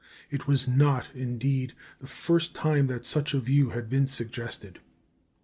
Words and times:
It 0.31 0.47
was 0.47 0.67
not, 0.67 1.09
indeed, 1.13 1.73
the 1.99 2.07
first 2.07 2.55
time 2.55 2.87
that 2.87 3.05
such 3.05 3.35
a 3.35 3.39
view 3.39 3.69
had 3.69 3.87
been 3.87 4.07
suggested. 4.07 4.79